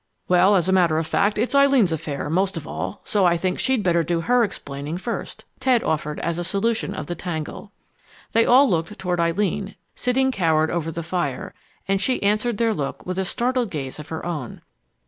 "Well, 0.27 0.55
as 0.55 0.67
a 0.67 0.71
matter 0.73 0.97
of 0.97 1.05
fact, 1.05 1.37
it's 1.37 1.53
Eileen's 1.53 1.91
affair, 1.91 2.27
most 2.27 2.57
of 2.57 2.67
all, 2.67 3.01
so 3.03 3.23
I 3.27 3.37
think 3.37 3.59
she'd 3.59 3.83
better 3.83 4.03
do 4.03 4.21
her 4.21 4.43
explaining 4.43 4.97
first," 4.97 5.45
Ted 5.59 5.83
offered 5.83 6.19
as 6.21 6.39
a 6.39 6.43
solution 6.43 6.95
of 6.95 7.05
the 7.05 7.13
tangle. 7.13 7.71
They 8.31 8.43
all 8.43 8.67
looked 8.67 8.97
toward 8.97 9.19
Eileen, 9.19 9.75
sitting 9.93 10.31
cowered 10.31 10.71
over 10.71 10.91
the 10.91 11.03
fire, 11.03 11.53
and 11.87 12.01
she 12.01 12.23
answered 12.23 12.57
their 12.57 12.73
look 12.73 13.05
with 13.05 13.19
a 13.19 13.25
startled 13.25 13.69
gaze 13.69 13.99
of 13.99 14.09
her 14.09 14.25
own. 14.25 14.61